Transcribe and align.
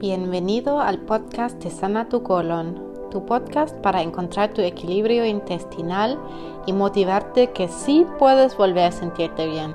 Bienvenido 0.00 0.80
al 0.80 1.00
podcast 1.00 1.60
de 1.60 1.72
Sana 1.72 2.08
tu 2.08 2.22
colon, 2.22 3.10
tu 3.10 3.26
podcast 3.26 3.74
para 3.78 4.00
encontrar 4.00 4.54
tu 4.54 4.62
equilibrio 4.62 5.26
intestinal 5.26 6.16
y 6.66 6.72
motivarte 6.72 7.50
que 7.50 7.66
sí 7.66 8.06
puedes 8.16 8.56
volver 8.56 8.84
a 8.84 8.92
sentirte 8.92 9.48
bien. 9.48 9.74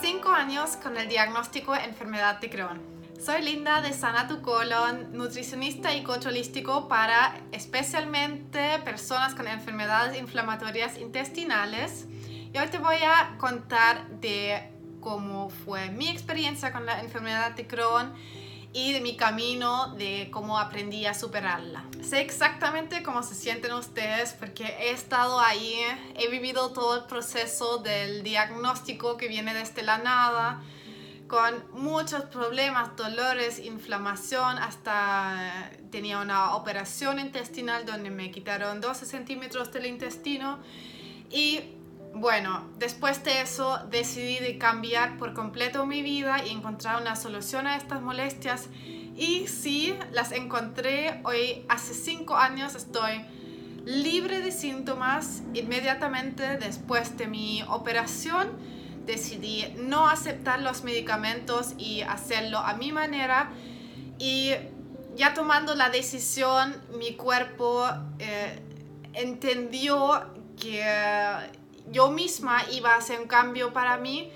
Cinco 0.00 0.28
años 0.28 0.76
con 0.76 0.96
el 0.96 1.08
diagnóstico 1.08 1.72
de 1.72 1.80
enfermedad 1.80 2.38
de 2.38 2.48
Crohn. 2.48 2.80
Soy 3.20 3.42
Linda 3.42 3.80
de 3.80 3.92
Sana 3.92 4.28
tu 4.28 4.40
colon, 4.40 5.08
nutricionista 5.12 5.92
y 5.96 6.04
coach 6.04 6.26
holístico 6.26 6.86
para 6.86 7.40
especialmente 7.50 8.78
personas 8.84 9.34
con 9.34 9.48
enfermedades 9.48 10.16
inflamatorias 10.16 10.96
intestinales. 10.96 12.06
Y 12.52 12.58
hoy 12.58 12.68
te 12.68 12.78
voy 12.78 12.98
a 13.04 13.36
contar 13.38 14.06
de 14.20 14.71
cómo 15.02 15.50
fue 15.50 15.90
mi 15.90 16.08
experiencia 16.08 16.72
con 16.72 16.86
la 16.86 17.00
enfermedad 17.02 17.52
de 17.52 17.66
Crohn 17.66 18.14
y 18.72 18.94
de 18.94 19.02
mi 19.02 19.16
camino 19.16 19.94
de 19.96 20.30
cómo 20.32 20.58
aprendí 20.58 21.04
a 21.04 21.12
superarla. 21.12 21.84
Sé 22.00 22.22
exactamente 22.22 23.02
cómo 23.02 23.22
se 23.22 23.34
sienten 23.34 23.72
ustedes 23.72 24.32
porque 24.32 24.64
he 24.64 24.92
estado 24.92 25.38
ahí, 25.40 25.74
he 26.14 26.28
vivido 26.28 26.72
todo 26.72 26.96
el 26.96 27.04
proceso 27.04 27.78
del 27.78 28.22
diagnóstico 28.22 29.18
que 29.18 29.28
viene 29.28 29.52
desde 29.52 29.82
la 29.82 29.98
nada, 29.98 30.62
con 31.28 31.64
muchos 31.72 32.24
problemas, 32.24 32.96
dolores, 32.96 33.58
inflamación, 33.58 34.58
hasta 34.58 35.70
tenía 35.90 36.18
una 36.18 36.54
operación 36.56 37.18
intestinal 37.18 37.84
donde 37.84 38.10
me 38.10 38.30
quitaron 38.30 38.80
12 38.80 39.04
centímetros 39.06 39.72
del 39.72 39.86
intestino 39.86 40.58
y 41.30 41.60
bueno, 42.14 42.68
después 42.78 43.24
de 43.24 43.40
eso 43.40 43.78
decidí 43.90 44.38
de 44.38 44.58
cambiar 44.58 45.16
por 45.16 45.32
completo 45.32 45.86
mi 45.86 46.02
vida 46.02 46.44
y 46.44 46.50
encontrar 46.50 47.00
una 47.00 47.16
solución 47.16 47.66
a 47.66 47.76
estas 47.76 48.02
molestias. 48.02 48.68
Y 49.16 49.46
sí, 49.46 49.94
las 50.12 50.32
encontré. 50.32 51.20
Hoy, 51.24 51.64
hace 51.68 51.94
cinco 51.94 52.36
años, 52.36 52.74
estoy 52.74 53.24
libre 53.84 54.40
de 54.40 54.52
síntomas. 54.52 55.42
Inmediatamente 55.54 56.58
después 56.58 57.16
de 57.16 57.26
mi 57.28 57.62
operación, 57.68 58.50
decidí 59.06 59.74
no 59.78 60.08
aceptar 60.08 60.60
los 60.60 60.84
medicamentos 60.84 61.74
y 61.78 62.02
hacerlo 62.02 62.58
a 62.58 62.74
mi 62.74 62.92
manera. 62.92 63.50
Y 64.18 64.52
ya 65.16 65.34
tomando 65.34 65.74
la 65.74 65.88
decisión, 65.88 66.74
mi 66.98 67.14
cuerpo 67.14 67.86
eh, 68.18 68.60
entendió 69.14 70.26
que 70.60 70.84
yo 71.90 72.10
misma 72.10 72.62
iba 72.70 72.94
a 72.94 72.98
hacer 72.98 73.20
un 73.20 73.26
cambio 73.26 73.72
para 73.72 73.96
mí 73.96 74.30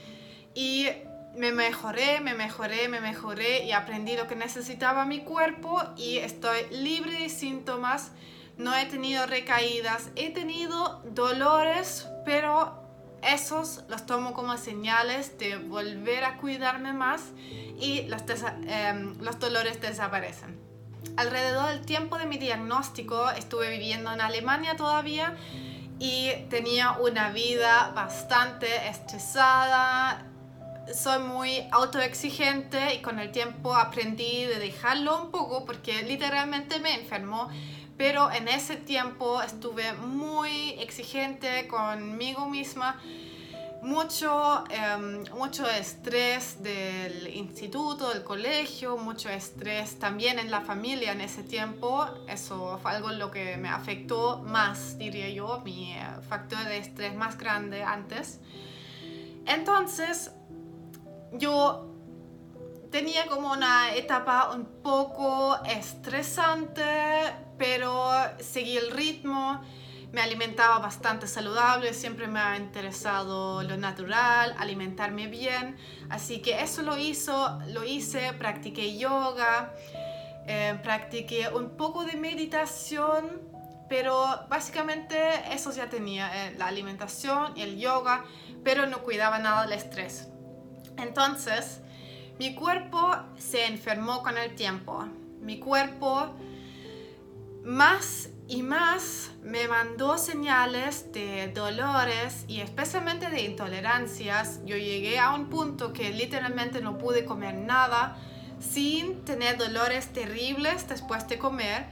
y 0.54 0.88
me 1.36 1.52
mejoré, 1.52 2.20
me 2.20 2.34
mejoré, 2.34 2.88
me 2.88 3.00
mejoré 3.00 3.64
y 3.64 3.72
aprendí 3.72 4.16
lo 4.16 4.26
que 4.26 4.36
necesitaba 4.36 5.04
mi 5.04 5.20
cuerpo 5.20 5.82
y 5.96 6.18
estoy 6.18 6.66
libre 6.70 7.12
de 7.20 7.28
síntomas. 7.28 8.12
No 8.56 8.74
he 8.74 8.86
tenido 8.86 9.26
recaídas, 9.26 10.10
he 10.16 10.30
tenido 10.30 11.02
dolores, 11.04 12.08
pero 12.24 12.82
esos 13.22 13.82
los 13.88 14.06
tomo 14.06 14.32
como 14.32 14.56
señales 14.56 15.36
de 15.38 15.56
volver 15.58 16.24
a 16.24 16.38
cuidarme 16.38 16.94
más 16.94 17.22
y 17.78 18.02
los, 18.08 18.22
em, 18.66 19.18
los 19.20 19.38
dolores 19.38 19.80
desaparecen. 19.80 20.58
Alrededor 21.18 21.68
del 21.68 21.84
tiempo 21.84 22.16
de 22.16 22.26
mi 22.26 22.38
diagnóstico 22.38 23.30
estuve 23.30 23.70
viviendo 23.70 24.12
en 24.12 24.22
Alemania 24.22 24.76
todavía 24.76 25.36
y 25.98 26.30
tenía 26.50 26.92
una 26.92 27.30
vida 27.30 27.92
bastante 27.94 28.88
estresada. 28.88 30.26
Soy 30.94 31.18
muy 31.20 31.66
autoexigente 31.72 32.94
y 32.94 33.02
con 33.02 33.18
el 33.18 33.32
tiempo 33.32 33.74
aprendí 33.74 34.44
de 34.44 34.58
dejarlo 34.58 35.22
un 35.22 35.30
poco 35.30 35.64
porque 35.64 36.02
literalmente 36.02 36.78
me 36.80 36.94
enfermó. 36.94 37.48
Pero 37.96 38.30
en 38.30 38.46
ese 38.48 38.76
tiempo 38.76 39.40
estuve 39.40 39.94
muy 39.94 40.70
exigente 40.78 41.66
conmigo 41.66 42.46
misma 42.46 43.00
mucho, 43.82 44.64
em, 44.70 45.24
mucho 45.34 45.68
estrés 45.68 46.62
del 46.62 47.34
instituto, 47.34 48.10
del 48.10 48.24
colegio, 48.24 48.96
mucho 48.96 49.28
estrés 49.28 49.98
también 49.98 50.38
en 50.38 50.50
la 50.50 50.60
familia 50.60 51.12
en 51.12 51.20
ese 51.20 51.42
tiempo. 51.42 52.06
Eso 52.28 52.78
fue 52.82 52.92
algo 52.92 53.10
lo 53.10 53.30
que 53.30 53.56
me 53.56 53.68
afectó 53.68 54.38
más, 54.38 54.98
diría 54.98 55.28
yo, 55.30 55.60
mi 55.64 55.92
eh, 55.92 56.00
factor 56.28 56.64
de 56.64 56.78
estrés 56.78 57.14
más 57.14 57.38
grande 57.38 57.82
antes. 57.82 58.40
Entonces, 59.46 60.32
yo 61.32 61.86
tenía 62.90 63.26
como 63.26 63.52
una 63.52 63.94
etapa 63.94 64.52
un 64.54 64.64
poco 64.82 65.62
estresante, 65.64 66.82
pero 67.58 68.10
seguí 68.38 68.76
el 68.76 68.90
ritmo 68.90 69.60
me 70.12 70.20
alimentaba 70.20 70.78
bastante 70.78 71.26
saludable, 71.26 71.92
siempre 71.92 72.26
me 72.26 72.40
ha 72.40 72.56
interesado 72.56 73.62
lo 73.62 73.76
natural, 73.76 74.54
alimentarme 74.58 75.26
bien, 75.26 75.76
así 76.08 76.40
que 76.40 76.62
eso 76.62 76.82
lo 76.82 76.96
hizo, 76.96 77.58
lo 77.68 77.84
hice, 77.84 78.32
practiqué 78.34 78.96
yoga, 78.96 79.74
eh, 80.46 80.78
practiqué 80.82 81.48
un 81.48 81.76
poco 81.76 82.04
de 82.04 82.16
meditación, 82.16 83.42
pero 83.88 84.24
básicamente 84.48 85.16
eso 85.52 85.72
ya 85.72 85.88
tenía, 85.88 86.48
eh, 86.48 86.54
la 86.56 86.66
alimentación 86.66 87.52
y 87.56 87.62
el 87.62 87.78
yoga, 87.78 88.24
pero 88.64 88.86
no 88.86 89.02
cuidaba 89.02 89.38
nada 89.38 89.62
del 89.62 89.72
estrés. 89.72 90.28
Entonces, 90.98 91.80
mi 92.38 92.54
cuerpo 92.54 93.16
se 93.38 93.66
enfermó 93.66 94.22
con 94.22 94.38
el 94.38 94.54
tiempo. 94.54 95.06
Mi 95.40 95.58
cuerpo 95.58 96.34
más 97.64 98.30
y 98.48 98.62
más 98.62 99.32
me 99.42 99.66
mandó 99.68 100.18
señales 100.18 101.12
de 101.12 101.48
dolores 101.48 102.44
y 102.48 102.60
especialmente 102.60 103.28
de 103.28 103.42
intolerancias. 103.42 104.60
Yo 104.64 104.76
llegué 104.76 105.18
a 105.18 105.34
un 105.34 105.46
punto 105.46 105.92
que 105.92 106.10
literalmente 106.10 106.80
no 106.80 106.98
pude 106.98 107.24
comer 107.24 107.54
nada 107.54 108.16
sin 108.60 109.24
tener 109.24 109.58
dolores 109.58 110.12
terribles 110.12 110.88
después 110.88 111.26
de 111.28 111.38
comer, 111.38 111.86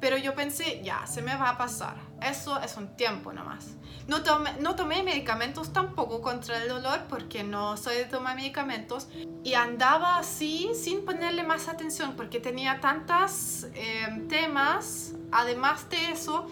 pero 0.00 0.16
yo 0.16 0.34
pensé, 0.34 0.82
ya, 0.82 1.06
se 1.06 1.22
me 1.22 1.36
va 1.36 1.50
a 1.50 1.58
pasar. 1.58 1.96
Eso 2.22 2.60
es 2.60 2.76
un 2.76 2.96
tiempo 2.96 3.32
nomás. 3.32 3.76
No 4.08 4.22
tomé, 4.22 4.52
no 4.60 4.74
tomé 4.74 5.02
medicamentos 5.02 5.72
tampoco 5.72 6.20
contra 6.20 6.62
el 6.62 6.68
dolor 6.68 7.02
porque 7.08 7.44
no 7.44 7.76
soy 7.76 7.96
de 7.96 8.04
tomar 8.06 8.34
medicamentos 8.34 9.08
y 9.44 9.54
andaba 9.54 10.18
así 10.18 10.70
sin 10.74 11.04
ponerle 11.04 11.44
más 11.44 11.68
atención 11.68 12.14
porque 12.16 12.40
tenía 12.40 12.80
tantos 12.80 13.66
eh, 13.74 14.26
temas, 14.28 15.14
además 15.32 15.88
de 15.90 16.12
eso, 16.12 16.46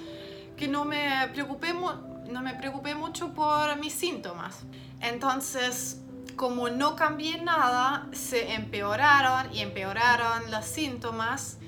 que 0.57 0.69
no 0.69 0.85
me 0.85 1.29
preocupé, 1.33 1.73
no 1.73 2.43
me 2.43 2.55
preocupé 2.55 2.95
mucho 2.95 3.33
por 3.35 3.77
mis 3.79 3.93
síntomas. 3.93 4.61
Entonces, 5.01 6.01
como 6.37 6.69
no 6.69 6.97
cambié 6.97 7.43
nada, 7.43 8.07
se 8.13 8.55
empeoraron 8.55 9.53
y 9.55 9.61
empeoraron 9.61 10.51
los 10.51 10.65
síntomas 10.65 11.59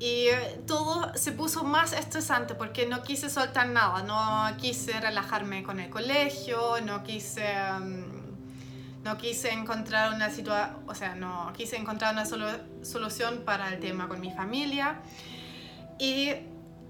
y 0.00 0.28
todo 0.66 1.12
se 1.14 1.32
puso 1.32 1.64
más 1.64 1.92
estresante 1.92 2.54
porque 2.54 2.86
no 2.86 3.02
quise 3.02 3.28
soltar 3.28 3.68
nada, 3.68 4.02
no 4.02 4.56
quise 4.56 4.98
relajarme 5.00 5.62
con 5.62 5.80
el 5.80 5.90
colegio, 5.90 6.80
no 6.84 7.02
quise, 7.02 7.54
mm, 7.80 9.02
no 9.04 9.18
quise 9.18 9.52
encontrar 9.52 10.14
una 10.14 10.30
situación, 10.30 10.84
o 10.86 10.94
sea, 10.94 11.14
no 11.14 11.52
quise 11.56 11.76
encontrar 11.76 12.12
una 12.12 12.24
solución 12.26 13.42
para 13.44 13.68
el 13.70 13.80
tema 13.80 14.08
con 14.08 14.20
mi 14.20 14.32
familia. 14.32 15.00
Y 15.98 16.32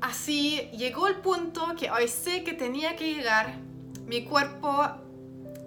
así 0.01 0.69
llegó 0.73 1.07
el 1.07 1.17
punto 1.17 1.75
que 1.79 1.91
hoy 1.91 2.09
sé 2.09 2.45
que 2.45 2.53
tenía 2.53 2.97
que 2.97 3.15
llegar, 3.15 3.55
mi 4.07 4.25
cuerpo 4.25 4.87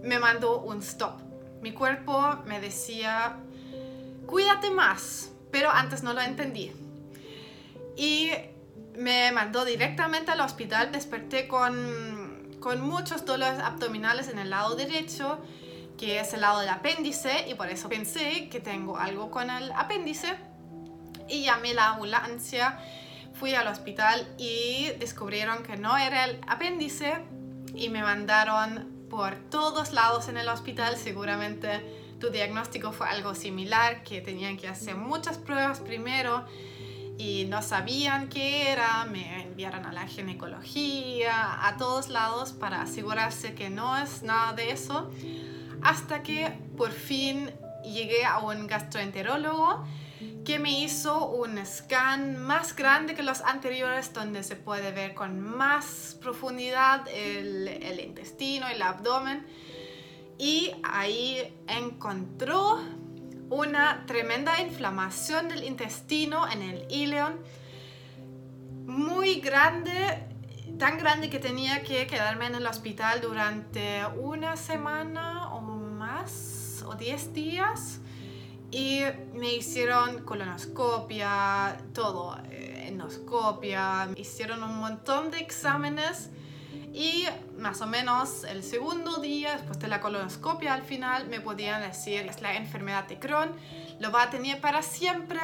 me 0.03 0.19
mandó 0.19 0.61
un 0.61 0.79
stop. 0.79 1.19
Mi 1.61 1.73
cuerpo 1.73 2.39
me 2.45 2.59
decía, 2.59 3.37
cuídate 4.25 4.71
más, 4.71 5.31
pero 5.51 5.69
antes 5.69 6.01
no 6.01 6.13
lo 6.13 6.21
entendí 6.21 6.71
y 7.95 8.31
me 8.97 9.31
mandó 9.31 9.65
directamente 9.65 10.31
al 10.31 10.41
hospital. 10.41 10.91
Desperté 10.91 11.47
con, 11.47 12.57
con 12.59 12.81
muchos 12.81 13.25
dolores 13.25 13.59
abdominales 13.59 14.27
en 14.29 14.39
el 14.39 14.49
lado 14.49 14.75
derecho, 14.75 15.39
que 15.97 16.19
es 16.19 16.33
el 16.33 16.41
lado 16.41 16.59
del 16.59 16.69
apéndice, 16.69 17.47
y 17.47 17.53
por 17.53 17.69
eso 17.69 17.89
pensé 17.89 18.49
que 18.49 18.59
tengo 18.59 18.97
algo 18.97 19.29
con 19.29 19.49
el 19.49 19.71
apéndice. 19.73 20.35
Y 21.29 21.43
llamé 21.43 21.73
la 21.73 21.89
ambulancia, 21.91 22.79
fui 23.41 23.55
al 23.55 23.65
hospital 23.65 24.27
y 24.37 24.91
descubrieron 24.99 25.63
que 25.63 25.75
no 25.75 25.97
era 25.97 26.25
el 26.25 26.39
apéndice 26.47 27.25
y 27.73 27.89
me 27.89 28.03
mandaron 28.03 29.07
por 29.09 29.33
todos 29.49 29.93
lados 29.93 30.29
en 30.29 30.37
el 30.37 30.47
hospital. 30.47 30.95
Seguramente 30.95 32.15
tu 32.19 32.29
diagnóstico 32.29 32.91
fue 32.91 33.09
algo 33.09 33.33
similar, 33.33 34.03
que 34.03 34.21
tenían 34.21 34.57
que 34.57 34.67
hacer 34.67 34.93
muchas 34.95 35.39
pruebas 35.39 35.79
primero 35.79 36.45
y 37.17 37.45
no 37.45 37.63
sabían 37.63 38.29
qué 38.29 38.69
era, 38.69 39.05
me 39.05 39.41
enviaron 39.41 39.87
a 39.87 39.91
la 39.91 40.05
ginecología, 40.05 41.67
a 41.67 41.77
todos 41.77 42.09
lados 42.09 42.51
para 42.51 42.83
asegurarse 42.83 43.55
que 43.55 43.71
no 43.71 43.97
es 43.97 44.21
nada 44.21 44.53
de 44.53 44.69
eso, 44.69 45.09
hasta 45.81 46.21
que 46.21 46.53
por 46.77 46.91
fin 46.91 47.49
llegué 47.83 48.23
a 48.23 48.37
un 48.37 48.67
gastroenterólogo 48.67 49.83
que 50.43 50.59
me 50.59 50.71
hizo 50.79 51.27
un 51.27 51.63
scan 51.65 52.37
más 52.37 52.75
grande 52.75 53.13
que 53.15 53.23
los 53.23 53.41
anteriores 53.41 54.13
donde 54.13 54.43
se 54.43 54.55
puede 54.55 54.91
ver 54.91 55.13
con 55.13 55.39
más 55.39 56.17
profundidad 56.21 57.07
el, 57.07 57.67
el 57.67 57.99
intestino, 57.99 58.67
el 58.67 58.81
abdomen. 58.81 59.45
Y 60.37 60.71
ahí 60.83 61.55
encontró 61.67 62.79
una 63.49 64.05
tremenda 64.05 64.59
inflamación 64.61 65.49
del 65.49 65.63
intestino 65.63 66.49
en 66.49 66.61
el 66.61 66.85
ileón 66.89 67.39
muy 68.85 69.41
grande 69.41 70.27
tan 70.77 70.97
grande 70.97 71.29
que 71.29 71.39
tenía 71.39 71.83
que 71.83 72.07
quedarme 72.07 72.47
en 72.47 72.55
el 72.55 72.65
hospital 72.65 73.21
durante 73.21 74.03
una 74.17 74.57
semana 74.57 75.53
o 75.53 75.61
más 75.61 76.83
o 76.87 76.95
10 76.95 77.33
días 77.33 78.00
y 78.71 79.01
me 79.33 79.53
hicieron 79.53 80.23
colonoscopia, 80.23 81.77
todo, 81.93 82.37
eh, 82.49 82.85
endoscopia, 82.87 84.09
hicieron 84.15 84.63
un 84.63 84.77
montón 84.79 85.29
de 85.29 85.39
exámenes 85.39 86.29
y 86.93 87.25
más 87.57 87.81
o 87.81 87.87
menos 87.87 88.43
el 88.43 88.63
segundo 88.63 89.17
día, 89.17 89.53
después 89.53 89.79
de 89.79 89.87
la 89.87 90.01
colonoscopia 90.01 90.73
al 90.73 90.83
final, 90.83 91.27
me 91.27 91.39
podían 91.39 91.81
decir, 91.81 92.27
es 92.27 92.41
la 92.41 92.55
enfermedad 92.55 93.07
de 93.07 93.19
Crohn, 93.19 93.51
lo 94.01 94.11
va 94.11 94.23
a 94.23 94.29
tener 94.31 94.59
para 94.59 94.81
siempre, 94.81 95.39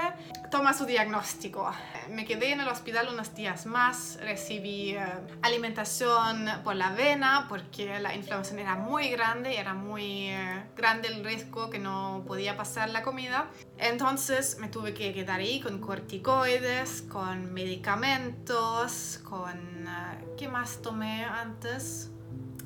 toma 0.50 0.74
su 0.74 0.86
diagnóstico. 0.86 1.72
Me 2.10 2.26
quedé 2.26 2.54
en 2.54 2.60
el 2.60 2.68
hospital 2.68 3.08
unos 3.14 3.36
días 3.36 3.68
más, 3.68 4.18
recibí 4.20 4.96
eh, 4.96 5.06
alimentación 5.44 6.50
por 6.64 6.76
la 6.76 6.92
vena 6.92 7.46
porque 7.50 8.00
la 8.00 8.16
inflamación 8.16 8.58
era 8.58 8.76
muy 8.76 9.10
grande, 9.10 9.58
era 9.58 9.76
muy 9.76 10.30
eh, 10.30 10.64
grande 10.76 11.08
el 11.08 11.24
riesgo 11.24 11.70
que 11.70 11.78
no 11.78 12.24
podía 12.26 12.58
pasar 12.58 12.90
la 12.90 13.04
comida. 13.04 13.48
Entonces 13.78 14.58
me 14.60 14.70
tuve 14.70 14.96
que 14.96 15.14
quedar 15.14 15.40
ahí 15.40 15.60
con 15.60 15.80
corticoides, 15.80 17.04
con 17.04 17.54
medicamentos, 17.54 19.20
con... 19.24 19.88
Eh, 19.88 20.26
¿Qué 20.36 20.48
más 20.48 20.82
tomé 20.82 21.26
antes? 21.26 22.12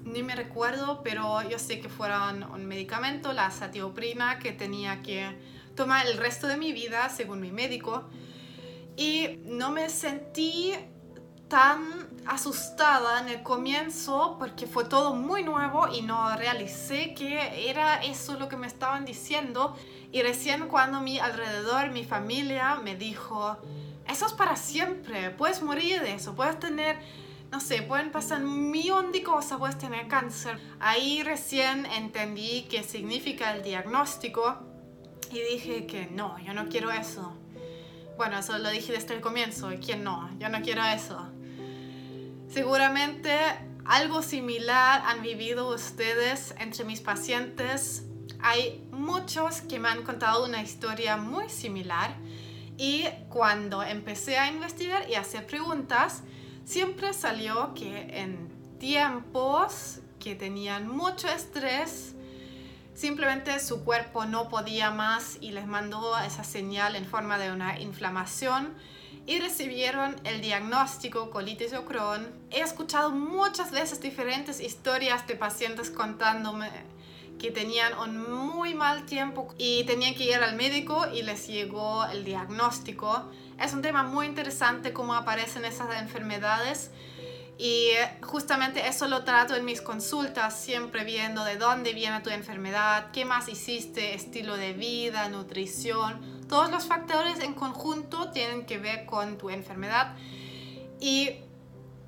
ni 0.03 0.23
me 0.23 0.35
recuerdo, 0.35 1.01
pero 1.03 1.47
yo 1.47 1.59
sé 1.59 1.79
que 1.79 1.87
fueron 1.87 2.43
un 2.51 2.65
medicamento, 2.65 3.33
la 3.33 3.51
satioprina, 3.51 4.39
que 4.39 4.51
tenía 4.51 5.03
que 5.03 5.37
tomar 5.75 6.07
el 6.07 6.17
resto 6.17 6.47
de 6.47 6.57
mi 6.57 6.73
vida, 6.73 7.09
según 7.09 7.39
mi 7.39 7.51
médico. 7.51 8.09
Y 8.95 9.39
no 9.45 9.71
me 9.71 9.89
sentí 9.89 10.73
tan 11.47 12.09
asustada 12.25 13.19
en 13.19 13.27
el 13.27 13.43
comienzo 13.43 14.37
porque 14.39 14.67
fue 14.67 14.85
todo 14.85 15.15
muy 15.15 15.43
nuevo 15.43 15.87
y 15.91 16.01
no 16.01 16.33
realicé 16.37 17.13
que 17.13 17.69
era 17.69 18.01
eso 18.03 18.39
lo 18.39 18.47
que 18.47 18.55
me 18.55 18.67
estaban 18.67 19.03
diciendo. 19.03 19.75
Y 20.13 20.21
recién 20.21 20.67
cuando 20.67 21.01
mi 21.01 21.19
alrededor, 21.19 21.91
mi 21.91 22.05
familia 22.05 22.75
me 22.75 22.95
dijo, 22.95 23.57
eso 24.07 24.25
es 24.25 24.33
para 24.33 24.55
siempre, 24.55 25.31
puedes 25.31 25.61
morir 25.61 26.01
de 26.01 26.13
eso, 26.13 26.35
puedes 26.35 26.59
tener, 26.59 26.99
no 27.51 27.59
sé, 27.59 27.81
pueden 27.81 28.11
pasar 28.11 28.43
un 28.43 28.71
millón 28.71 29.11
de 29.11 29.23
cosas, 29.23 29.57
puedes 29.57 29.77
tener 29.77 30.07
cáncer. 30.07 30.57
Ahí 30.79 31.21
recién 31.21 31.85
entendí 31.85 32.67
qué 32.69 32.83
significa 32.83 33.53
el 33.53 33.61
diagnóstico 33.61 34.70
y 35.33 35.41
dije 35.53 35.85
que 35.85 36.07
no, 36.07 36.37
yo 36.39 36.53
no 36.53 36.67
quiero 36.67 36.91
eso. 36.91 37.33
Bueno, 38.17 38.39
eso 38.39 38.57
lo 38.57 38.69
dije 38.69 38.93
desde 38.93 39.15
el 39.15 39.21
comienzo, 39.21 39.69
¿quién 39.83 40.03
no? 40.03 40.29
Yo 40.37 40.49
no 40.49 40.61
quiero 40.61 40.83
eso. 40.83 41.27
Seguramente 42.49 43.31
algo 43.85 44.21
similar 44.21 45.01
han 45.05 45.21
vivido 45.21 45.73
ustedes 45.73 46.53
entre 46.59 46.83
mis 46.83 47.01
pacientes. 47.01 48.03
Hay 48.41 48.87
muchos 48.91 49.61
que 49.61 49.79
me 49.79 49.87
han 49.87 50.03
contado 50.03 50.45
una 50.45 50.61
historia 50.61 51.17
muy 51.17 51.49
similar 51.49 52.15
y 52.77 53.05
cuando 53.29 53.83
empecé 53.83 54.37
a 54.37 54.49
investigar 54.49 55.09
y 55.09 55.15
hacer 55.15 55.45
preguntas, 55.45 56.23
siempre 56.65 57.13
salió 57.13 57.73
que 57.73 58.19
en 58.19 58.49
tiempos 58.79 59.99
que 60.19 60.35
tenían 60.35 60.87
mucho 60.87 61.27
estrés, 61.27 62.15
Simplemente 63.01 63.59
su 63.59 63.83
cuerpo 63.83 64.25
no 64.25 64.47
podía 64.47 64.91
más 64.91 65.39
y 65.41 65.53
les 65.53 65.65
mandó 65.65 66.15
esa 66.19 66.43
señal 66.43 66.95
en 66.95 67.07
forma 67.07 67.39
de 67.39 67.51
una 67.51 67.79
inflamación 67.79 68.75
y 69.25 69.39
recibieron 69.39 70.15
el 70.23 70.39
diagnóstico 70.39 71.31
colitis 71.31 71.73
o 71.73 71.83
Crohn. 71.85 72.27
He 72.51 72.59
escuchado 72.59 73.09
muchas 73.09 73.71
veces 73.71 74.01
diferentes 74.01 74.61
historias 74.61 75.25
de 75.25 75.35
pacientes 75.35 75.89
contándome 75.89 76.69
que 77.39 77.49
tenían 77.49 77.97
un 77.97 78.21
muy 78.31 78.75
mal 78.75 79.07
tiempo 79.07 79.51
y 79.57 79.83
tenían 79.85 80.13
que 80.13 80.25
ir 80.25 80.35
al 80.35 80.55
médico 80.55 81.07
y 81.11 81.23
les 81.23 81.47
llegó 81.47 82.05
el 82.05 82.23
diagnóstico. 82.23 83.31
Es 83.59 83.73
un 83.73 83.81
tema 83.81 84.03
muy 84.03 84.27
interesante 84.27 84.93
cómo 84.93 85.15
aparecen 85.15 85.65
esas 85.65 85.99
enfermedades 85.99 86.91
y 87.63 87.91
justamente 88.23 88.87
eso 88.87 89.07
lo 89.07 89.23
trato 89.23 89.55
en 89.55 89.63
mis 89.63 89.83
consultas, 89.83 90.59
siempre 90.59 91.03
viendo 91.03 91.43
de 91.43 91.57
dónde 91.57 91.93
viene 91.93 92.19
tu 92.21 92.31
enfermedad, 92.31 93.11
qué 93.11 93.23
más 93.23 93.47
hiciste, 93.49 94.15
estilo 94.15 94.57
de 94.57 94.73
vida, 94.73 95.29
nutrición. 95.29 96.41
Todos 96.49 96.71
los 96.71 96.85
factores 96.85 97.39
en 97.39 97.53
conjunto 97.53 98.31
tienen 98.31 98.65
que 98.65 98.79
ver 98.79 99.05
con 99.05 99.37
tu 99.37 99.51
enfermedad 99.51 100.15
y 100.99 101.35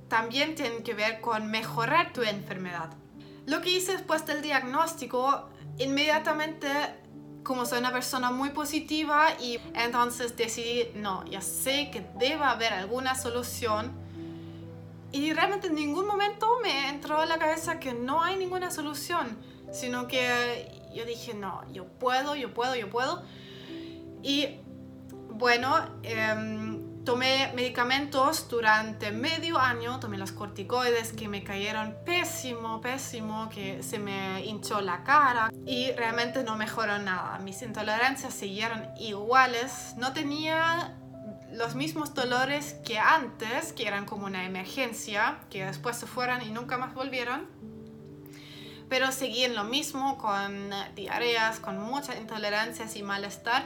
también 0.07 0.55
tienen 0.55 0.81
que 0.81 0.95
ver 0.95 1.21
con 1.21 1.45
mejorar 1.45 2.13
tu 2.13 2.23
enfermedad. 2.23 2.89
Lo 3.45 3.61
que 3.61 3.69
hice 3.69 3.91
después 3.91 4.25
del 4.25 4.41
diagnóstico, 4.41 5.51
inmediatamente 5.77 6.67
como 7.43 7.67
soy 7.67 7.77
una 7.77 7.91
persona 7.91 8.31
muy 8.31 8.49
positiva 8.49 9.27
y 9.39 9.59
entonces 9.75 10.35
decidí, 10.35 10.87
no, 10.95 11.23
ya 11.27 11.41
sé 11.41 11.91
que 11.91 12.03
debe 12.17 12.43
haber 12.43 12.73
alguna 12.73 13.13
solución 13.13 14.01
y 15.13 15.31
realmente 15.31 15.67
en 15.67 15.75
ningún 15.75 16.07
momento 16.07 16.59
me 16.61 16.89
entró 16.89 17.19
a 17.19 17.25
la 17.27 17.37
cabeza 17.37 17.79
que 17.79 17.93
no 17.93 18.23
hay 18.23 18.35
ninguna 18.35 18.71
solución, 18.71 19.37
sino 19.71 20.07
que 20.07 20.71
yo 20.93 21.05
dije, 21.05 21.35
no, 21.35 21.61
yo 21.71 21.85
puedo, 21.85 22.35
yo 22.35 22.51
puedo, 22.53 22.75
yo 22.75 22.89
puedo. 22.89 23.21
Y 24.23 24.59
bueno, 25.29 25.75
em, 26.01 27.03
tomé 27.03 27.51
medicamentos 27.53 28.49
durante 28.49 29.11
medio 29.11 29.59
año, 29.59 29.99
tomé 29.99 30.17
los 30.17 30.31
corticoides 30.31 31.13
que 31.13 31.27
me 31.27 31.43
cayeron 31.43 31.95
pésimo, 32.05 32.81
pésimo, 32.81 33.49
que 33.49 33.83
se 33.83 33.99
me 33.99 34.43
hinchó 34.43 34.81
la 34.81 35.03
cara 35.03 35.51
y 35.63 35.91
realmente 35.91 36.43
no 36.43 36.55
mejoró 36.55 36.97
nada. 36.97 37.37
Mis 37.37 37.61
intolerancias 37.61 38.33
siguieron 38.33 38.83
iguales, 38.97 39.93
no 39.97 40.11
tenía 40.11 40.97
los 41.53 41.75
mismos 41.75 42.13
dolores 42.13 42.75
que 42.85 42.97
antes, 42.97 43.73
que 43.73 43.87
eran 43.87 44.05
como 44.05 44.25
una 44.25 44.45
emergencia, 44.45 45.39
que 45.49 45.65
después 45.65 45.97
se 45.97 46.07
fueron 46.07 46.41
y 46.41 46.49
nunca 46.49 46.77
más 46.77 46.93
volvieron, 46.93 47.47
pero 48.89 49.11
seguían 49.11 49.55
lo 49.55 49.63
mismo 49.63 50.17
con 50.17 50.69
diarreas, 50.95 51.59
con 51.59 51.79
muchas 51.79 52.17
intolerancias 52.17 52.95
y 52.95 53.03
malestar. 53.03 53.63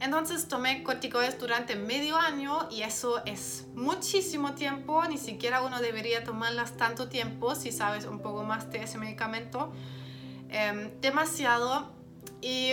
Entonces 0.00 0.48
tomé 0.48 0.82
corticoides 0.82 1.38
durante 1.38 1.76
medio 1.76 2.16
año 2.16 2.68
y 2.70 2.82
eso 2.82 3.22
es 3.24 3.66
muchísimo 3.74 4.54
tiempo, 4.54 5.04
ni 5.04 5.16
siquiera 5.16 5.62
uno 5.62 5.80
debería 5.80 6.24
tomarlas 6.24 6.76
tanto 6.76 7.08
tiempo 7.08 7.54
si 7.54 7.70
sabes 7.70 8.04
un 8.06 8.20
poco 8.20 8.42
más 8.42 8.70
de 8.72 8.82
ese 8.82 8.98
medicamento. 8.98 9.72
Em, 10.48 11.00
demasiado. 11.00 11.92
Y 12.40 12.72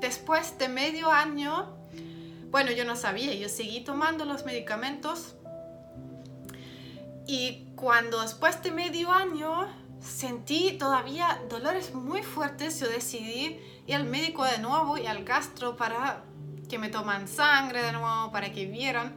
después 0.00 0.58
de 0.58 0.68
medio 0.68 1.10
año 1.10 1.77
bueno, 2.50 2.70
yo 2.72 2.84
no 2.84 2.96
sabía, 2.96 3.34
yo 3.34 3.48
seguí 3.48 3.80
tomando 3.80 4.24
los 4.24 4.44
medicamentos 4.44 5.34
y 7.26 7.66
cuando 7.76 8.22
después 8.22 8.62
de 8.62 8.70
medio 8.70 9.12
año 9.12 9.68
sentí 10.00 10.78
todavía 10.78 11.42
dolores 11.50 11.92
muy 11.92 12.22
fuertes, 12.22 12.80
yo 12.80 12.88
decidí 12.88 13.60
ir 13.86 13.94
al 13.94 14.04
médico 14.04 14.44
de 14.44 14.58
nuevo 14.58 14.96
y 14.96 15.06
al 15.06 15.24
gastro 15.24 15.76
para 15.76 16.24
que 16.70 16.78
me 16.78 16.88
toman 16.88 17.28
sangre 17.28 17.82
de 17.82 17.92
nuevo, 17.92 18.32
para 18.32 18.50
que 18.52 18.66
vieran. 18.66 19.16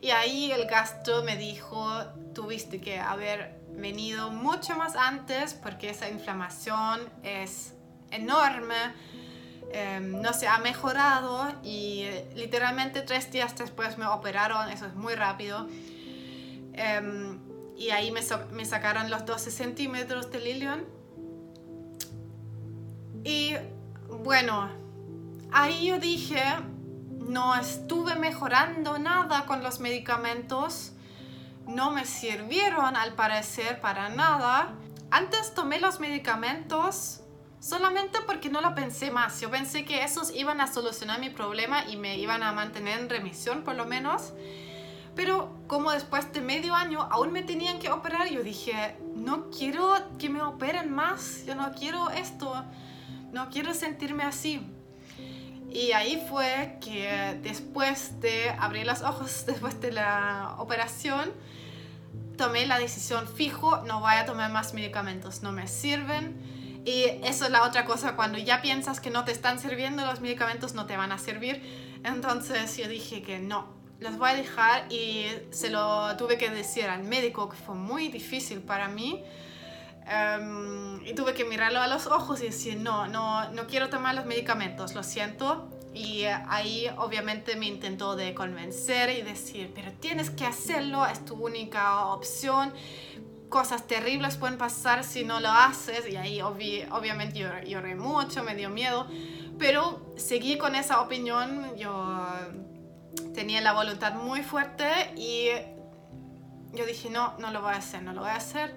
Y 0.00 0.10
ahí 0.10 0.52
el 0.52 0.66
gastro 0.66 1.24
me 1.24 1.36
dijo, 1.36 2.04
tuviste 2.32 2.80
que 2.80 3.00
haber 3.00 3.60
venido 3.70 4.30
mucho 4.30 4.76
más 4.76 4.94
antes 4.94 5.54
porque 5.54 5.90
esa 5.90 6.08
inflamación 6.08 7.00
es 7.24 7.74
enorme 8.10 8.94
Em, 9.70 10.22
no 10.22 10.32
se 10.32 10.48
ha 10.48 10.58
mejorado 10.58 11.46
y 11.62 12.02
eh, 12.02 12.30
literalmente 12.34 13.02
tres 13.02 13.30
días 13.30 13.54
después 13.56 13.98
me 13.98 14.06
operaron, 14.06 14.70
eso 14.70 14.86
es 14.86 14.94
muy 14.94 15.14
rápido. 15.14 15.68
Em, 16.72 17.38
y 17.76 17.90
ahí 17.90 18.10
me, 18.10 18.20
me, 18.52 18.64
sacaron 18.64 19.10
los 19.10 19.26
12 19.26 19.50
centímetros 19.50 20.30
de 20.30 20.50
ilion. 20.50 20.84
Y 23.24 23.56
bueno, 24.08 24.70
ahí 25.52 25.86
yo 25.86 25.98
dije, 25.98 26.42
no 27.10 27.54
estuve 27.54 28.14
mejorando 28.14 28.98
nada 28.98 29.44
con 29.44 29.62
los 29.62 29.80
medicamentos, 29.80 30.92
no 31.66 31.90
me 31.90 32.06
sirvieron 32.06 32.96
al 32.96 33.12
parecer 33.12 33.82
para 33.82 34.08
nada. 34.08 34.72
Antes 35.10 35.54
tomé 35.54 35.78
los 35.78 36.00
medicamentos 36.00 37.20
solamente 37.60 38.18
porque 38.26 38.50
no 38.50 38.60
lo 38.60 38.74
pensé 38.74 39.10
más. 39.10 39.40
Yo 39.40 39.50
pensé 39.50 39.84
que 39.84 40.02
esos 40.02 40.34
iban 40.34 40.60
a 40.60 40.66
solucionar 40.66 41.20
mi 41.20 41.30
problema 41.30 41.84
y 41.88 41.96
me 41.96 42.18
iban 42.18 42.42
a 42.42 42.52
mantener 42.52 43.00
en 43.00 43.08
remisión 43.08 43.62
por 43.62 43.74
lo 43.74 43.86
menos. 43.86 44.32
Pero 45.14 45.52
como 45.66 45.90
después 45.90 46.32
de 46.32 46.40
medio 46.40 46.74
año 46.74 47.02
aún 47.10 47.32
me 47.32 47.42
tenían 47.42 47.80
que 47.80 47.90
operar, 47.90 48.28
yo 48.28 48.42
dije, 48.42 48.96
no 49.16 49.50
quiero 49.50 49.94
que 50.18 50.28
me 50.28 50.40
operen 50.42 50.92
más, 50.92 51.44
yo 51.44 51.56
no 51.56 51.72
quiero 51.72 52.10
esto, 52.10 52.64
no 53.32 53.50
quiero 53.50 53.74
sentirme 53.74 54.22
así. 54.22 54.60
Y 55.70 55.92
ahí 55.92 56.24
fue 56.30 56.78
que 56.80 57.38
después 57.42 58.20
de 58.20 58.50
abrir 58.50 58.86
los 58.86 59.02
ojos, 59.02 59.44
después 59.46 59.80
de 59.80 59.90
la 59.90 60.54
operación, 60.58 61.32
tomé 62.36 62.66
la 62.66 62.78
decisión 62.78 63.26
fijo, 63.26 63.78
no 63.78 64.00
voy 64.00 64.14
a 64.14 64.24
tomar 64.24 64.52
más 64.52 64.72
medicamentos, 64.72 65.42
no 65.42 65.50
me 65.50 65.66
sirven 65.66 66.57
y 66.88 67.20
eso 67.22 67.44
es 67.44 67.50
la 67.50 67.64
otra 67.64 67.84
cosa, 67.84 68.16
cuando 68.16 68.38
ya 68.38 68.62
piensas 68.62 68.98
que 68.98 69.10
no 69.10 69.26
te 69.26 69.30
están 69.30 69.58
sirviendo 69.58 70.06
los 70.06 70.22
medicamentos, 70.22 70.72
no 70.72 70.86
te 70.86 70.96
van 70.96 71.12
a 71.12 71.18
servir. 71.18 71.60
Entonces 72.02 72.78
yo 72.78 72.88
dije 72.88 73.20
que 73.20 73.38
no, 73.38 73.66
los 74.00 74.16
voy 74.16 74.30
a 74.30 74.34
dejar 74.34 74.90
y 74.90 75.26
se 75.50 75.68
lo 75.68 76.16
tuve 76.16 76.38
que 76.38 76.48
decir 76.48 76.86
al 76.86 77.02
médico, 77.02 77.50
que 77.50 77.58
fue 77.58 77.74
muy 77.74 78.08
difícil 78.08 78.60
para 78.60 78.88
mí. 78.88 79.22
Em, 80.06 81.06
y 81.06 81.12
tuve 81.12 81.34
que 81.34 81.44
mirarlo 81.44 81.82
a 81.82 81.88
los 81.88 82.06
ojos 82.06 82.40
y 82.40 82.44
decir, 82.44 82.78
no, 82.78 83.06
no, 83.06 83.50
no 83.50 83.66
quiero 83.66 83.90
tomar 83.90 84.14
los 84.14 84.24
medicamentos, 84.24 84.94
lo 84.94 85.02
siento. 85.02 85.68
Y 85.92 86.24
ahí 86.24 86.86
obviamente 86.96 87.54
me 87.56 87.66
intentó 87.66 88.16
de 88.16 88.32
convencer 88.32 89.10
y 89.10 89.20
decir, 89.20 89.72
pero 89.74 89.92
tienes 89.92 90.30
que 90.30 90.46
hacerlo, 90.46 91.04
es 91.04 91.22
tu 91.26 91.34
única 91.34 92.06
opción 92.06 92.72
cosas 93.48 93.86
terribles 93.86 94.36
pueden 94.36 94.58
pasar 94.58 95.04
si 95.04 95.24
no 95.24 95.40
lo 95.40 95.50
haces. 95.50 96.08
Y 96.08 96.16
ahí 96.16 96.40
obviamente 96.40 97.38
lloré, 97.66 97.94
mucho, 97.94 98.42
me 98.42 98.54
dio 98.54 98.70
miedo, 98.70 99.06
pero 99.58 100.12
seguí 100.16 100.58
con 100.58 100.74
esa 100.74 101.00
opinión, 101.00 101.76
yo 101.76 102.18
tenía 103.34 103.60
la 103.60 103.72
voluntad 103.72 104.14
muy 104.14 104.42
fuerte 104.42 105.12
y 105.16 105.48
yo 106.72 106.84
dije 106.86 107.10
no, 107.10 107.34
no 107.38 107.50
lo 107.50 107.62
voy 107.62 107.72
a 107.72 107.76
hacer, 107.76 108.02
no 108.02 108.12
lo 108.12 108.20
voy 108.20 108.30
a 108.30 108.36
hacer 108.36 108.74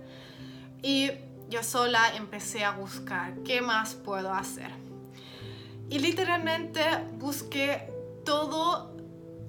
y 0.81 1.11
yo 1.49 1.63
sola 1.63 2.15
empecé 2.15 2.63
a 2.63 2.71
buscar 2.71 3.33
qué 3.43 3.61
más 3.61 3.95
puedo 3.95 4.33
hacer 4.33 4.71
y 5.89 5.99
literalmente 5.99 6.81
busqué 7.15 7.91
todo, 8.23 8.95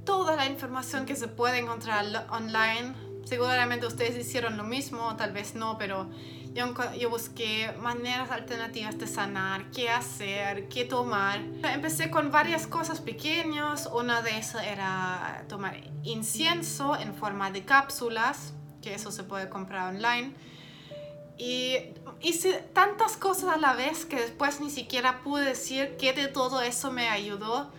toda 0.05 0.35
la 0.35 0.47
información 0.47 1.07
que 1.07 1.15
se 1.15 1.29
puede 1.29 1.59
encontrar 1.59 2.27
online 2.31 2.95
seguramente 3.25 3.87
ustedes 3.87 4.17
hicieron 4.17 4.57
lo 4.57 4.65
mismo, 4.65 5.17
tal 5.17 5.33
vez 5.33 5.55
no, 5.55 5.79
pero 5.79 6.09
yo, 6.55 6.75
yo, 6.99 7.09
busqué 7.09 7.73
maneras 7.81 8.31
alternativas 8.31 8.99
de 8.99 9.07
sanar, 9.07 9.71
qué 9.71 9.89
hacer, 9.89 10.69
qué 10.69 10.85
tomar. 10.85 11.41
Empecé 11.65 12.11
con 12.11 12.31
varias 12.31 12.67
cosas 12.67 13.01
pequeñas. 13.01 13.89
Una 13.93 14.21
de 14.23 14.39
esas 14.39 14.67
era 14.67 15.45
tomar 15.49 15.81
incienso 16.03 16.97
en 16.99 17.15
forma 17.15 17.51
de 17.51 17.65
cápsulas, 17.65 18.53
que 18.83 18.95
eso 18.95 19.11
se 19.11 19.25
puede 19.25 19.49
comprar 19.49 19.95
online. 19.95 20.35
Y 21.39 21.77
hice 22.21 22.53
tantas 22.75 23.17
cosas 23.17 23.55
a 23.55 23.57
la 23.57 23.75
vez 23.75 24.05
que 24.05 24.17
después 24.17 24.61
ni 24.61 24.71
siquiera 24.71 25.23
pude 25.23 25.45
decir 25.45 25.97
qué 25.99 26.13
de 26.13 26.29
todo 26.29 26.61
eso 26.61 26.93
me 26.93 27.09
ayudó. 27.09 27.73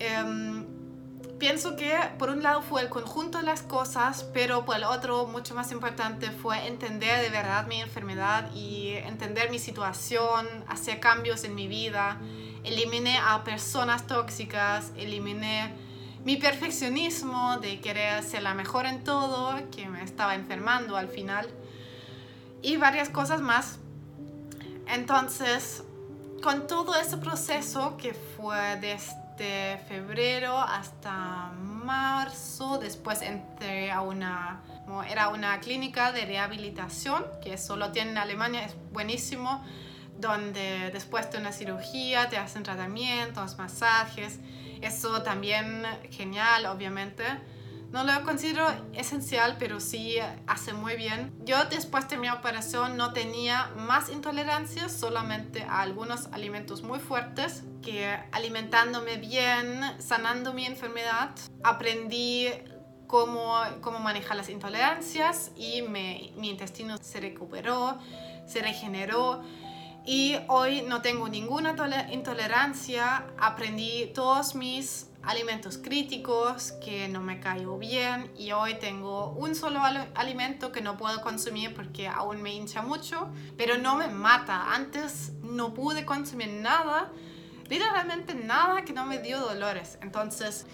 Um, 0.00 0.53
pienso 1.38 1.76
que 1.76 1.96
por 2.18 2.30
un 2.30 2.42
lado 2.42 2.62
fue 2.62 2.82
el 2.82 2.88
conjunto 2.88 3.38
de 3.38 3.44
las 3.44 3.62
cosas, 3.62 4.24
pero 4.32 4.64
por 4.64 4.76
el 4.76 4.84
otro, 4.84 5.26
mucho 5.26 5.54
más 5.54 5.72
importante, 5.72 6.30
fue 6.30 6.66
entender 6.66 7.20
de 7.22 7.30
verdad 7.30 7.66
mi 7.66 7.80
enfermedad 7.80 8.50
y 8.54 8.90
entender 8.94 9.50
mi 9.50 9.58
situación, 9.58 10.46
hacer 10.68 11.00
cambios 11.00 11.44
en 11.44 11.54
mi 11.54 11.68
vida. 11.68 12.18
Eliminé 12.62 13.18
a 13.18 13.44
personas 13.44 14.06
tóxicas, 14.06 14.92
eliminé 14.96 15.74
mi 16.24 16.36
perfeccionismo 16.36 17.58
de 17.58 17.80
querer 17.80 18.22
ser 18.22 18.42
la 18.42 18.54
mejor 18.54 18.86
en 18.86 19.04
todo, 19.04 19.54
que 19.70 19.86
me 19.86 20.02
estaba 20.02 20.34
enfermando 20.34 20.96
al 20.96 21.08
final, 21.08 21.46
y 22.62 22.78
varias 22.78 23.10
cosas 23.10 23.42
más. 23.42 23.78
Entonces, 24.86 25.82
con 26.42 26.66
todo 26.66 26.94
ese 26.96 27.18
proceso 27.18 27.96
que 27.98 28.14
fue 28.14 28.76
desde 28.76 29.23
de 29.36 29.78
febrero 29.88 30.58
hasta 30.58 31.50
marzo. 31.52 32.78
Después 32.78 33.22
entré 33.22 33.90
a 33.90 34.00
una, 34.00 34.62
era 35.08 35.28
una 35.28 35.60
clínica 35.60 36.12
de 36.12 36.24
rehabilitación 36.24 37.24
que 37.42 37.58
solo 37.58 37.92
tiene 37.92 38.12
en 38.12 38.18
Alemania, 38.18 38.64
es 38.64 38.76
buenísimo, 38.92 39.64
donde 40.18 40.90
después 40.92 41.30
de 41.30 41.38
una 41.38 41.52
cirugía 41.52 42.28
te 42.28 42.38
hacen 42.38 42.62
tratamientos, 42.62 43.58
masajes. 43.58 44.38
Eso 44.80 45.22
también 45.22 45.84
genial, 46.10 46.66
obviamente. 46.66 47.24
No 47.94 48.02
lo 48.02 48.24
considero 48.24 48.66
esencial, 48.92 49.54
pero 49.56 49.78
sí 49.78 50.16
hace 50.48 50.72
muy 50.72 50.96
bien. 50.96 51.32
Yo 51.44 51.64
después 51.66 52.08
de 52.08 52.16
mi 52.16 52.28
operación 52.28 52.96
no 52.96 53.12
tenía 53.12 53.70
más 53.76 54.10
intolerancias, 54.10 54.90
solamente 54.90 55.62
a 55.62 55.80
algunos 55.82 56.26
alimentos 56.32 56.82
muy 56.82 56.98
fuertes, 56.98 57.62
que 57.82 58.18
alimentándome 58.32 59.18
bien, 59.18 59.80
sanando 60.00 60.52
mi 60.52 60.66
enfermedad, 60.66 61.30
aprendí 61.62 62.48
cómo, 63.06 63.60
cómo 63.80 64.00
manejar 64.00 64.38
las 64.38 64.48
intolerancias 64.48 65.52
y 65.54 65.82
mi 65.82 66.50
intestino 66.50 66.96
se 66.96 67.20
recuperó, 67.20 67.96
se 68.44 68.60
regeneró. 68.60 69.40
Y 70.04 70.34
hoy 70.48 70.82
no 70.82 71.00
tengo 71.00 71.28
ninguna 71.28 71.76
intolerancia, 72.10 73.24
aprendí 73.38 74.10
todos 74.12 74.56
mis 74.56 75.13
alimentos 75.26 75.78
críticos 75.78 76.72
que 76.84 77.08
no 77.08 77.20
me 77.20 77.40
cayó 77.40 77.78
bien 77.78 78.30
y 78.36 78.52
hoy 78.52 78.74
tengo 78.78 79.30
un 79.32 79.54
solo 79.54 79.80
alimento 80.14 80.72
que 80.72 80.80
no 80.80 80.96
puedo 80.96 81.22
consumir 81.22 81.74
porque 81.74 82.08
aún 82.08 82.42
me 82.42 82.54
hincha 82.54 82.82
mucho, 82.82 83.28
pero 83.56 83.78
no 83.78 83.96
me 83.96 84.08
mata. 84.08 84.74
Antes 84.74 85.32
no 85.42 85.74
pude 85.74 86.04
consumir 86.04 86.48
nada, 86.48 87.10
literalmente 87.68 88.34
nada 88.34 88.84
que 88.84 88.92
no 88.92 89.04
me 89.04 89.18
dio 89.18 89.40
dolores. 89.40 89.98
Entonces 90.02 90.66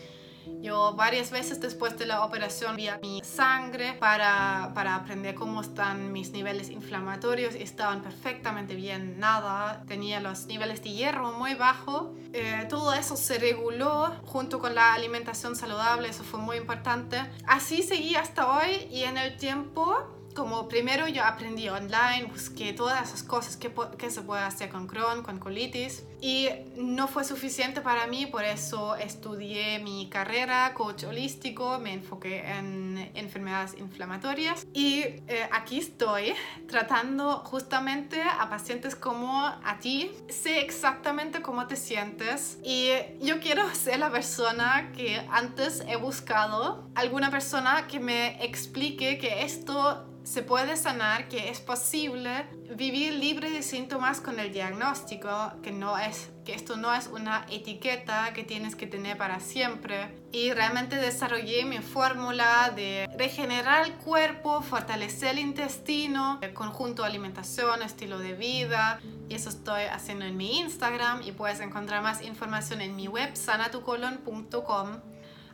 yo 0.60 0.94
varias 0.94 1.30
veces 1.30 1.60
después 1.60 1.98
de 1.98 2.06
la 2.06 2.24
operación 2.24 2.76
vi 2.76 2.88
mi 3.02 3.20
sangre 3.24 3.94
para, 3.94 4.72
para 4.74 4.94
aprender 4.94 5.34
cómo 5.34 5.60
están 5.60 6.12
mis 6.12 6.30
niveles 6.32 6.70
inflamatorios 6.70 7.54
estaban 7.54 8.02
perfectamente 8.02 8.74
bien, 8.74 9.18
nada. 9.18 9.84
Tenía 9.86 10.20
los 10.20 10.46
niveles 10.46 10.82
de 10.82 10.90
hierro 10.90 11.32
muy 11.32 11.54
bajo. 11.54 12.14
Eh, 12.32 12.66
todo 12.68 12.92
eso 12.92 13.16
se 13.16 13.38
reguló 13.38 14.10
junto 14.24 14.58
con 14.58 14.74
la 14.74 14.94
alimentación 14.94 15.56
saludable, 15.56 16.08
eso 16.08 16.24
fue 16.24 16.40
muy 16.40 16.56
importante. 16.56 17.18
Así 17.46 17.82
seguí 17.82 18.14
hasta 18.14 18.58
hoy 18.58 18.88
y 18.90 19.04
en 19.04 19.18
el 19.18 19.36
tiempo 19.36 20.19
como 20.34 20.68
primero 20.68 21.08
yo 21.08 21.24
aprendí 21.24 21.68
online, 21.68 22.28
busqué 22.30 22.72
todas 22.72 23.08
esas 23.08 23.22
cosas 23.22 23.56
que, 23.56 23.72
que, 23.98 24.10
se 24.10 24.22
puede 24.22 24.42
hacer 24.42 24.70
con 24.70 24.86
Crohn, 24.86 25.22
con 25.22 25.38
colitis, 25.38 26.04
y 26.20 26.48
no 26.76 27.08
fue 27.08 27.24
suficiente 27.24 27.80
para 27.80 28.06
mí, 28.06 28.26
por 28.26 28.44
eso 28.44 28.94
estudié 28.96 29.78
mi 29.78 30.08
carrera 30.10 30.74
coach 30.74 31.04
holístico, 31.04 31.78
me 31.78 31.94
enfoqué 31.94 32.46
en 32.46 33.10
enfermedades 33.14 33.74
inflamatorias 33.78 34.66
y 34.74 35.00
eh, 35.00 35.48
aquí 35.50 35.78
estoy 35.78 36.34
tratando 36.68 37.38
justamente 37.38 38.22
a 38.22 38.50
pacientes 38.50 38.94
como 38.94 39.46
a 39.46 39.78
ti. 39.80 40.10
Sé 40.28 40.60
exactamente 40.60 41.40
cómo 41.40 41.66
te 41.66 41.76
sientes 41.76 42.58
y 42.62 42.90
yo 43.20 43.40
quiero 43.40 43.68
ser 43.74 43.98
la 43.98 44.10
persona 44.10 44.92
que 44.94 45.26
antes 45.30 45.82
he 45.86 45.96
buscado, 45.96 46.90
alguna 46.94 47.30
persona 47.30 47.86
que 47.86 47.98
me 47.98 48.44
explique 48.44 49.18
que 49.18 49.42
esto 49.42 50.06
se 50.30 50.42
puede 50.42 50.76
sanar, 50.76 51.26
que 51.26 51.50
es 51.50 51.58
posible 51.58 52.46
vivir 52.76 53.14
libre 53.14 53.50
de 53.50 53.64
síntomas 53.64 54.20
con 54.20 54.38
el 54.38 54.52
diagnóstico, 54.52 55.54
que, 55.60 55.72
no 55.72 55.98
es, 55.98 56.30
que 56.44 56.54
esto 56.54 56.76
no 56.76 56.94
es 56.94 57.08
una 57.08 57.46
etiqueta 57.50 58.32
que 58.32 58.44
tienes 58.44 58.76
que 58.76 58.86
tener 58.86 59.18
para 59.18 59.40
siempre. 59.40 60.14
Y 60.30 60.52
realmente 60.52 60.94
desarrollé 60.94 61.64
mi 61.64 61.78
fórmula 61.78 62.72
de 62.76 63.10
regenerar 63.18 63.84
el 63.86 63.94
cuerpo, 63.94 64.62
fortalecer 64.62 65.30
el 65.30 65.40
intestino, 65.40 66.38
el 66.42 66.54
conjunto 66.54 67.02
de 67.02 67.08
alimentación, 67.08 67.82
estilo 67.82 68.20
de 68.20 68.34
vida. 68.34 69.00
Y 69.28 69.34
eso 69.34 69.48
estoy 69.48 69.82
haciendo 69.82 70.26
en 70.26 70.36
mi 70.36 70.60
Instagram 70.60 71.22
y 71.22 71.32
puedes 71.32 71.58
encontrar 71.58 72.04
más 72.04 72.22
información 72.22 72.80
en 72.82 72.94
mi 72.94 73.08
web 73.08 73.34
sanatucolon.com. 73.34 75.00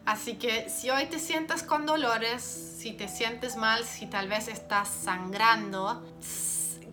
Así 0.07 0.35
que 0.35 0.71
si 0.71 0.89
hoy 0.89 1.07
te 1.07 1.19
sientes 1.19 1.65
con 1.65 1.85
dolores, 1.85 2.41
si 2.43 2.93
te 2.93 3.09
sientes 3.09 3.57
mal, 3.57 3.85
si 3.85 4.07
tal 4.07 4.29
vez 4.29 4.47
estás 4.47 4.89
sangrando, 4.89 6.01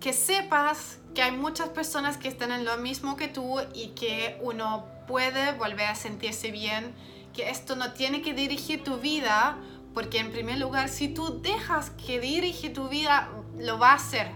que 0.01 0.13
sepas 0.13 0.97
que 1.13 1.21
hay 1.21 1.31
muchas 1.31 1.69
personas 1.69 2.17
que 2.17 2.27
están 2.27 2.51
en 2.51 2.65
lo 2.65 2.75
mismo 2.77 3.15
que 3.15 3.27
tú 3.27 3.59
y 3.75 3.89
que 3.89 4.39
uno 4.41 4.85
puede 5.07 5.51
volver 5.53 5.87
a 5.87 5.95
sentirse 5.95 6.49
bien, 6.49 6.91
que 7.33 7.51
esto 7.51 7.75
no 7.75 7.93
tiene 7.93 8.23
que 8.23 8.33
dirigir 8.33 8.83
tu 8.83 8.97
vida, 8.97 9.57
porque 9.93 10.17
en 10.17 10.31
primer 10.31 10.57
lugar, 10.57 10.89
si 10.89 11.07
tú 11.07 11.39
dejas 11.39 11.91
que 11.91 12.19
dirige 12.19 12.71
tu 12.71 12.89
vida, 12.89 13.29
lo 13.59 13.77
va 13.77 13.91
a 13.91 13.95
hacer. 13.95 14.31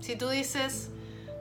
Si 0.00 0.16
tú 0.16 0.30
dices, 0.30 0.88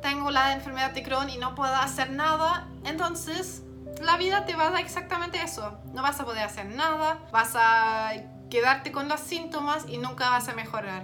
tengo 0.02 0.30
la 0.30 0.52
enfermedad 0.52 0.92
de 0.92 1.04
Crohn 1.04 1.30
y 1.30 1.38
no 1.38 1.56
puedo 1.56 1.74
hacer 1.74 2.12
nada, 2.12 2.68
entonces 2.84 3.64
la 4.02 4.18
vida 4.18 4.46
te 4.46 4.56
va 4.56 4.68
a 4.68 4.72
dar 4.72 4.82
exactamente 4.82 5.42
eso. 5.42 5.80
No 5.94 6.02
vas 6.02 6.20
a 6.20 6.26
poder 6.26 6.44
hacer 6.44 6.66
nada, 6.66 7.20
vas 7.32 7.54
a 7.56 8.12
quedarte 8.50 8.92
con 8.92 9.08
los 9.08 9.20
síntomas 9.20 9.86
y 9.88 9.98
nunca 9.98 10.30
vas 10.30 10.48
a 10.50 10.54
mejorar. 10.54 11.04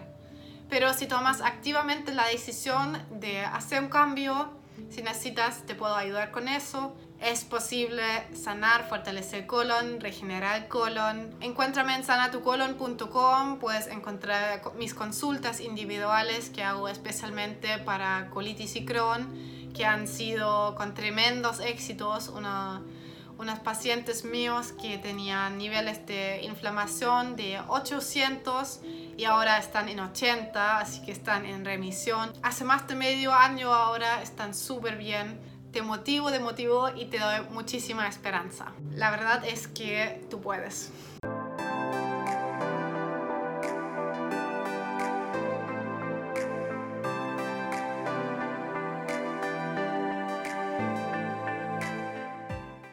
Pero 0.70 0.94
si 0.94 1.08
tomas 1.08 1.42
activamente 1.42 2.14
la 2.14 2.28
decisión 2.28 2.98
de 3.10 3.40
hacer 3.46 3.82
un 3.82 3.90
cambio, 3.90 4.52
si 4.90 5.02
necesitas, 5.02 5.66
te 5.66 5.76
puedo 5.76 5.96
ayudar 5.96 6.32
con 6.32 6.48
eso. 6.48 6.96
Es 7.20 7.46
posible 7.46 8.04
sanar, 8.36 8.88
fortalecer 8.88 9.42
el 9.42 9.48
colon, 9.48 10.00
regenerar 10.00 10.62
el 10.62 10.68
colon. 10.68 11.36
Encuéntrame 11.42 11.96
en 11.96 12.04
sanatucolon.com, 12.04 13.58
puedes 13.60 13.88
encontrar 13.88 14.62
mis 14.78 14.94
consultas 14.94 15.60
individuales 15.62 16.52
que 16.52 16.64
hago 16.64 16.88
especialmente 16.88 17.80
para 17.80 18.30
colitis 18.30 18.76
y 18.76 18.86
Crohn, 18.86 19.57
que 19.78 19.86
han 19.86 20.08
sido 20.08 20.76
con 20.76 20.96
tremendos 20.96 21.60
éxitos. 21.60 22.30
Una, 22.30 22.82
unos 23.38 23.60
pacientes 23.60 24.26
míos 24.26 24.74
que 24.82 24.98
tenían 24.98 25.58
niveles 25.58 26.06
de 26.08 26.42
inflamación 26.44 27.36
de 27.36 27.60
800 27.68 28.82
y 29.16 29.26
ahora 29.26 29.60
están 29.60 29.90
en 29.90 30.00
80, 30.00 30.80
así 30.80 31.02
que 31.04 31.12
están 31.12 31.46
en 31.46 31.64
remisión. 31.64 32.34
Hace 32.42 32.64
más 32.64 32.88
de 32.88 32.96
medio 32.96 33.34
año 33.34 33.72
ahora 33.72 34.22
están 34.24 34.56
súper 34.56 34.98
bien. 34.98 35.40
Te 35.72 35.82
motivo, 35.82 36.32
te 36.32 36.40
motivo 36.40 36.90
y 36.96 37.06
te 37.06 37.20
doy 37.20 37.42
muchísima 37.52 38.08
esperanza. 38.08 38.74
La 38.94 39.12
verdad 39.12 39.44
es 39.46 39.68
que 39.68 40.26
tú 40.30 40.42
puedes. 40.42 40.92